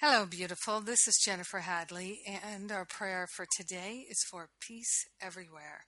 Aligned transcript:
Hello, 0.00 0.26
beautiful. 0.26 0.80
This 0.80 1.08
is 1.08 1.18
Jennifer 1.18 1.58
Hadley, 1.58 2.20
and 2.24 2.70
our 2.70 2.84
prayer 2.84 3.26
for 3.26 3.48
today 3.56 4.06
is 4.08 4.22
for 4.30 4.48
peace 4.60 5.08
everywhere. 5.20 5.86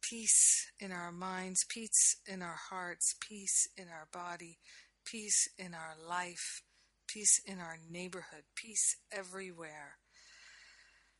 Peace 0.00 0.70
in 0.78 0.92
our 0.92 1.10
minds, 1.10 1.64
peace 1.68 2.18
in 2.28 2.42
our 2.42 2.58
hearts, 2.70 3.16
peace 3.20 3.66
in 3.76 3.86
our 3.88 4.06
body, 4.12 4.60
peace 5.04 5.48
in 5.58 5.74
our 5.74 5.96
life, 6.08 6.62
peace 7.08 7.40
in 7.44 7.58
our 7.58 7.76
neighborhood, 7.90 8.44
peace 8.54 8.96
everywhere. 9.10 9.96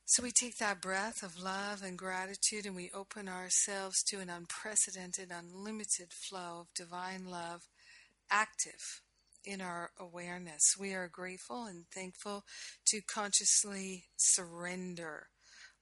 So 0.04 0.22
we 0.22 0.30
take 0.30 0.58
that 0.58 0.80
breath 0.80 1.24
of 1.24 1.36
love 1.36 1.82
and 1.82 1.98
gratitude 1.98 2.64
and 2.64 2.76
we 2.76 2.92
open 2.94 3.28
ourselves 3.28 4.04
to 4.04 4.20
an 4.20 4.30
unprecedented, 4.30 5.32
unlimited 5.32 6.12
flow 6.12 6.60
of 6.60 6.74
divine 6.76 7.24
love 7.24 7.62
active 8.30 9.02
in 9.44 9.60
our 9.60 9.90
awareness. 9.98 10.76
We 10.78 10.92
are 10.94 11.08
grateful 11.08 11.64
and 11.64 11.84
thankful 11.92 12.44
to 12.86 13.00
consciously 13.02 14.04
surrender 14.16 15.28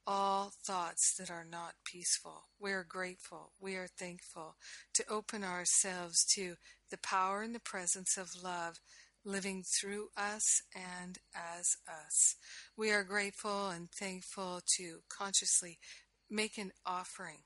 all 0.07 0.53
thoughts 0.65 1.15
that 1.19 1.31
are 1.31 1.47
not 1.49 1.75
peaceful. 1.85 2.45
We 2.59 2.73
are 2.73 2.85
grateful. 2.85 3.53
We 3.61 3.77
are 3.77 3.87
thankful 3.87 4.57
to 4.95 5.05
open 5.09 5.45
ourselves 5.45 6.25
to 6.35 6.57
the 6.91 6.99
power 6.99 7.43
and 7.43 7.55
the 7.55 7.61
presence 7.61 8.17
of 8.17 8.43
love 8.43 8.81
living 9.25 9.63
through 9.63 10.09
us 10.17 10.63
and 10.75 11.19
as 11.35 11.77
us. 11.87 12.37
We 12.77 12.91
are 12.91 13.05
grateful 13.05 13.69
and 13.69 13.91
thankful 13.91 14.63
to 14.79 15.01
consciously 15.09 15.79
make 16.31 16.57
an 16.59 16.73
offering 16.87 17.43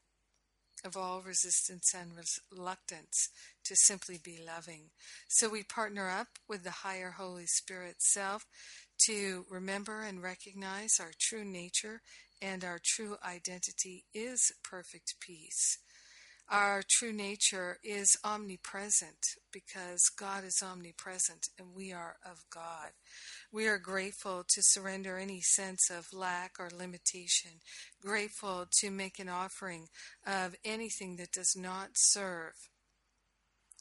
of 0.85 0.97
all 0.97 1.23
resistance 1.23 1.95
and 1.95 2.11
reluctance 2.53 3.31
to 3.65 3.75
simply 3.75 4.19
be 4.23 4.39
loving. 4.45 4.91
So 5.29 5.49
we 5.49 5.63
partner 5.63 6.11
up 6.11 6.29
with 6.49 6.65
the 6.65 6.71
higher 6.71 7.13
Holy 7.13 7.47
Spirit 7.47 7.97
self 7.99 8.47
to 9.07 9.47
remember 9.51 10.03
and 10.03 10.23
recognize 10.23 10.99
our 11.01 11.13
true 11.19 11.45
nature 11.45 12.03
and 12.43 12.65
our 12.65 12.79
true 12.83 13.17
identity 13.25 14.05
is 14.13 14.53
perfect 14.63 15.15
peace. 15.21 15.79
Our 16.49 16.83
true 16.87 17.13
nature 17.13 17.79
is 17.83 18.17
omnipresent 18.23 19.37
because 19.51 20.11
God 20.17 20.45
is 20.45 20.63
omnipresent 20.63 21.49
and 21.59 21.69
we 21.75 21.91
are 21.93 22.17
of 22.25 22.45
God. 22.53 22.91
We 23.51 23.67
are 23.67 23.79
grateful 23.79 24.45
to 24.47 24.63
surrender 24.63 25.17
any 25.17 25.41
sense 25.41 25.91
of 25.91 26.13
lack 26.13 26.53
or 26.59 26.69
limitation, 26.71 27.53
grateful 28.03 28.67
to 28.81 28.91
make 28.91 29.19
an 29.19 29.29
offering 29.29 29.89
of 30.27 30.55
anything 30.65 31.17
that 31.17 31.33
does 31.33 31.55
not 31.57 31.91
serve 31.95 32.53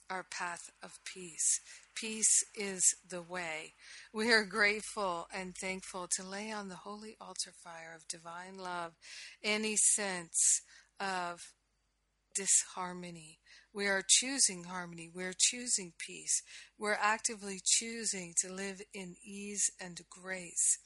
our 0.09 0.23
path 0.23 0.69
of 0.81 0.99
peace. 1.03 1.59
Peace 1.95 2.43
is 2.55 2.95
the 3.07 3.21
way. 3.21 3.73
We 4.13 4.31
are 4.31 4.45
grateful 4.45 5.27
and 5.33 5.55
thankful 5.55 6.07
to 6.15 6.23
lay 6.23 6.51
on 6.51 6.69
the 6.69 6.75
holy 6.75 7.17
altar 7.19 7.51
fire 7.51 7.93
of 7.95 8.07
divine 8.07 8.57
love 8.57 8.93
any 9.43 9.75
sense 9.75 10.61
of 10.99 11.53
disharmony. 12.33 13.39
We 13.73 13.87
are 13.87 14.03
choosing 14.07 14.65
harmony. 14.65 15.09
We're 15.13 15.35
choosing 15.37 15.93
peace. 15.97 16.43
We're 16.77 16.97
actively 16.99 17.59
choosing 17.63 18.33
to 18.41 18.51
live 18.51 18.81
in 18.93 19.15
ease 19.23 19.71
and 19.81 19.99
grace. 20.09 20.77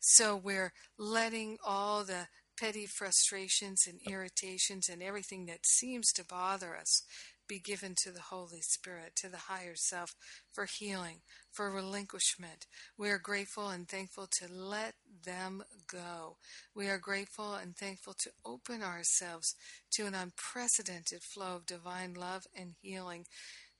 So 0.00 0.36
we're 0.36 0.72
letting 0.98 1.58
all 1.64 2.04
the 2.04 2.28
petty 2.58 2.86
frustrations 2.86 3.86
and 3.86 4.00
irritations 4.10 4.88
and 4.88 5.02
everything 5.02 5.46
that 5.46 5.66
seems 5.66 6.12
to 6.12 6.24
bother 6.24 6.76
us 6.76 7.02
be 7.48 7.58
given 7.60 7.94
to 8.02 8.10
the 8.10 8.22
Holy 8.22 8.60
Spirit, 8.60 9.14
to 9.16 9.28
the 9.28 9.36
higher 9.48 9.76
self, 9.76 10.14
for 10.52 10.66
healing, 10.66 11.20
for 11.56 11.70
relinquishment. 11.70 12.66
We 12.98 13.08
are 13.08 13.18
grateful 13.18 13.70
and 13.70 13.88
thankful 13.88 14.28
to 14.38 14.46
let 14.52 14.94
them 15.24 15.62
go. 15.90 16.36
We 16.74 16.88
are 16.88 16.98
grateful 16.98 17.54
and 17.54 17.74
thankful 17.74 18.14
to 18.20 18.30
open 18.44 18.82
ourselves 18.82 19.54
to 19.92 20.04
an 20.04 20.14
unprecedented 20.14 21.22
flow 21.22 21.56
of 21.56 21.66
divine 21.66 22.12
love 22.12 22.44
and 22.54 22.74
healing. 22.82 23.24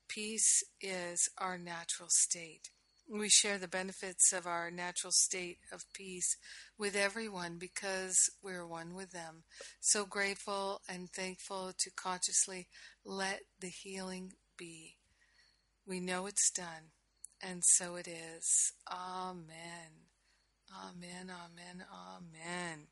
Peace 0.07 0.63
is 0.81 1.29
our 1.37 1.59
natural 1.59 2.09
state. 2.09 2.69
We 3.09 3.29
share 3.29 3.59
the 3.59 3.67
benefits 3.67 4.33
of 4.33 4.47
our 4.47 4.71
natural 4.71 5.11
state 5.11 5.59
of 5.71 5.85
peace 5.93 6.35
with 6.79 6.95
everyone 6.95 7.57
because 7.59 8.17
we're 8.43 8.65
one 8.65 8.95
with 8.95 9.11
them. 9.11 9.43
So 9.79 10.05
grateful 10.05 10.81
and 10.89 11.09
thankful 11.09 11.73
to 11.77 11.91
consciously 11.91 12.67
let 13.05 13.41
the 13.61 13.69
healing 13.69 14.33
be. 14.57 14.97
We 15.85 16.01
know 16.01 16.25
it's 16.25 16.51
done, 16.51 16.91
and 17.41 17.61
so 17.63 17.95
it 17.95 18.07
is. 18.07 18.73
Amen. 18.91 20.07
Amen, 20.71 21.31
amen, 21.31 21.85
amen. 21.91 22.87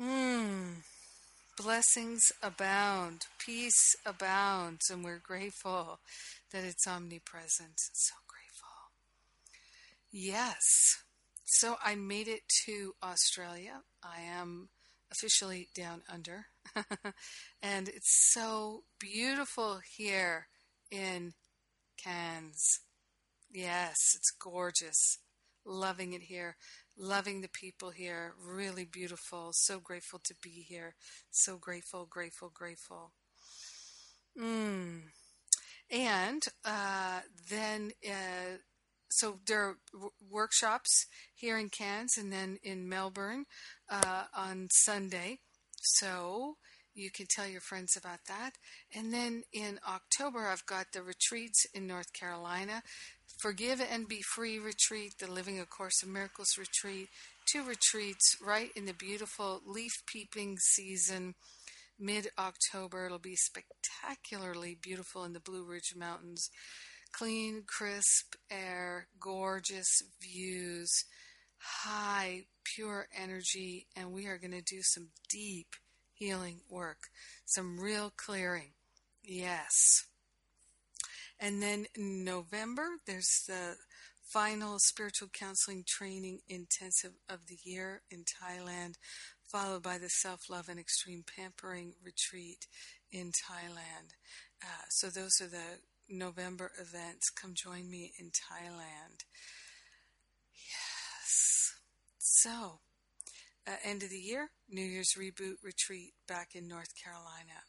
Mmm. 0.00 0.82
Blessings 1.56 2.32
abound, 2.42 3.22
peace 3.38 3.94
abounds, 4.04 4.90
and 4.90 5.04
we're 5.04 5.18
grateful 5.18 6.00
that 6.52 6.64
it's 6.64 6.86
omnipresent. 6.86 7.78
So 7.92 8.14
grateful. 8.26 8.90
Yes. 10.10 10.62
So 11.44 11.76
I 11.84 11.94
made 11.94 12.26
it 12.26 12.40
to 12.66 12.94
Australia. 13.02 13.82
I 14.02 14.22
am 14.22 14.68
officially 15.12 15.68
down 15.76 16.02
under. 16.08 16.46
and 17.62 17.88
it's 17.88 18.32
so 18.32 18.82
beautiful 18.98 19.80
here 19.96 20.48
in 20.90 21.34
Cairns. 22.04 22.80
Yes, 23.52 24.12
it's 24.14 24.30
gorgeous. 24.30 25.18
Loving 25.64 26.12
it 26.12 26.22
here. 26.22 26.56
Loving 26.98 27.40
the 27.40 27.48
people 27.48 27.90
here. 27.90 28.34
Really 28.38 28.84
beautiful. 28.84 29.50
So 29.52 29.80
grateful 29.80 30.20
to 30.24 30.34
be 30.42 30.64
here. 30.68 30.94
So 31.30 31.56
grateful, 31.56 32.06
grateful, 32.08 32.50
grateful. 32.52 33.12
Mm. 34.38 35.02
And 35.90 36.42
uh, 36.64 37.20
then, 37.50 37.92
uh, 38.06 38.58
so 39.08 39.38
there 39.46 39.60
are 39.60 39.76
w- 39.92 40.10
workshops 40.28 41.06
here 41.34 41.58
in 41.58 41.68
Cairns 41.68 42.16
and 42.18 42.32
then 42.32 42.58
in 42.62 42.88
Melbourne 42.88 43.44
uh, 43.90 44.24
on 44.36 44.68
Sunday. 44.70 45.38
So 45.80 46.56
you 46.94 47.10
can 47.10 47.26
tell 47.28 47.46
your 47.46 47.60
friends 47.60 47.96
about 47.96 48.20
that. 48.28 48.52
And 48.94 49.12
then 49.12 49.42
in 49.52 49.78
October, 49.88 50.46
I've 50.46 50.66
got 50.66 50.86
the 50.92 51.02
retreats 51.02 51.66
in 51.74 51.86
North 51.86 52.12
Carolina 52.12 52.82
Forgive 53.38 53.80
and 53.80 54.08
Be 54.08 54.22
Free 54.22 54.58
retreat, 54.58 55.14
the 55.18 55.30
Living 55.30 55.58
A 55.58 55.66
Course 55.66 56.02
of 56.02 56.08
Miracles 56.08 56.56
retreat, 56.58 57.08
two 57.50 57.64
retreats 57.64 58.36
right 58.40 58.70
in 58.76 58.86
the 58.86 58.94
beautiful 58.94 59.60
leaf 59.66 59.92
peeping 60.06 60.56
season 60.58 61.34
mid 61.98 62.28
October. 62.38 63.06
It'll 63.06 63.18
be 63.18 63.36
spectacularly 63.36 64.78
beautiful 64.80 65.24
in 65.24 65.32
the 65.32 65.40
Blue 65.40 65.64
Ridge 65.64 65.94
Mountains. 65.96 66.48
Clean, 67.12 67.62
crisp 67.66 68.34
air, 68.50 69.08
gorgeous 69.20 70.02
views, 70.20 70.90
high, 71.58 72.44
pure 72.64 73.06
energy, 73.16 73.86
and 73.96 74.12
we 74.12 74.26
are 74.26 74.38
going 74.38 74.50
to 74.52 74.62
do 74.62 74.80
some 74.82 75.08
deep 75.28 75.76
healing 76.14 76.60
work, 76.68 77.08
some 77.44 77.78
real 77.78 78.12
clearing. 78.16 78.72
Yes. 79.22 80.04
And 81.40 81.62
then 81.62 81.86
November, 81.96 82.88
there's 83.06 83.44
the 83.46 83.76
final 84.24 84.78
spiritual 84.78 85.28
counseling 85.28 85.84
training 85.86 86.40
intensive 86.48 87.12
of 87.28 87.46
the 87.46 87.58
year 87.62 88.02
in 88.10 88.24
Thailand, 88.24 88.94
followed 89.44 89.82
by 89.82 89.98
the 89.98 90.08
self 90.08 90.48
love 90.48 90.68
and 90.68 90.78
extreme 90.78 91.24
pampering 91.36 91.94
retreat 92.02 92.66
in 93.12 93.30
Thailand. 93.30 94.14
Uh, 94.62 94.86
so 94.88 95.08
those 95.08 95.40
are 95.40 95.48
the 95.48 95.78
November 96.08 96.72
events. 96.80 97.30
Come 97.30 97.54
join 97.54 97.90
me 97.90 98.12
in 98.18 98.26
Thailand. 98.26 99.24
Yes. 100.54 101.74
So, 102.18 102.80
uh, 103.66 103.72
end 103.84 104.02
of 104.02 104.10
the 104.10 104.18
year, 104.18 104.50
New 104.68 104.84
Year's 104.84 105.14
reboot 105.18 105.56
retreat 105.62 106.14
back 106.26 106.54
in 106.54 106.68
North 106.68 106.92
Carolina. 107.02 107.64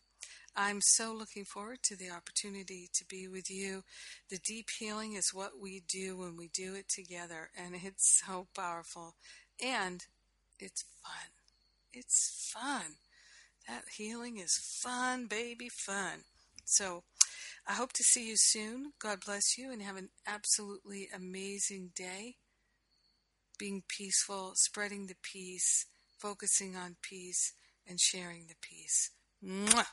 I'm 0.58 0.80
so 0.82 1.14
looking 1.14 1.44
forward 1.44 1.80
to 1.84 1.98
the 1.98 2.10
opportunity 2.10 2.90
to 2.94 3.06
be 3.06 3.28
with 3.28 3.52
you. 3.52 3.84
The 4.30 4.38
deep 4.38 4.68
healing 4.80 5.14
is 5.14 5.34
what 5.34 5.60
we 5.62 5.84
do 5.88 6.18
when 6.18 6.38
we 6.38 6.48
do 6.48 6.76
it 6.76 6.88
together, 6.88 7.50
and 7.58 7.76
it's 7.76 8.22
so 8.26 8.48
powerful. 8.56 9.16
And 9.62 10.06
it's 10.60 10.86
fun. 11.04 11.30
It's 11.92 12.52
fun. 12.54 12.96
That 13.68 13.84
healing 13.98 14.38
is 14.38 14.58
fun, 14.82 15.28
baby, 15.28 15.70
fun. 15.70 16.24
So 16.66 17.04
I 17.68 17.74
hope 17.74 17.94
to 17.94 18.04
see 18.04 18.28
you 18.30 18.36
soon. 18.38 18.94
God 19.00 19.20
bless 19.26 19.58
you 19.58 19.72
and 19.72 19.82
have 19.82 19.98
an 19.98 20.10
absolutely 20.26 21.10
amazing 21.14 21.92
day. 21.96 22.36
Being 23.58 23.84
peaceful, 23.88 24.54
spreading 24.56 25.08
the 25.08 25.16
peace, 25.22 25.86
focusing 26.18 26.76
on 26.76 26.98
peace, 27.02 27.54
and 27.88 28.00
sharing 28.00 28.48
the 28.48 28.56
peace. 28.62 29.12
Mwah! 29.44 29.86